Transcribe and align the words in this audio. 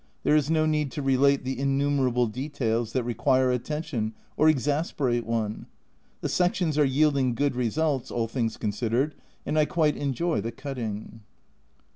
There 0.23 0.35
is 0.35 0.49
no 0.49 0.65
need 0.65 0.89
to 0.93 1.01
relate 1.03 1.43
the 1.43 1.59
innumerable 1.59 2.25
details 2.25 2.91
that 2.93 3.03
require 3.03 3.51
attention 3.51 4.15
or 4.35 4.49
exasperate 4.49 5.27
one 5.27 5.67
the 6.21 6.27
sections 6.27 6.75
are 6.79 6.83
yielding 6.85 7.35
good 7.35 7.55
results, 7.55 8.09
all 8.09 8.27
things 8.27 8.57
considered, 8.57 9.13
and 9.45 9.59
I 9.59 9.65
quite 9.65 9.95
enjoy 9.95 10.41
the 10.41 10.51
cutting. 10.51 11.21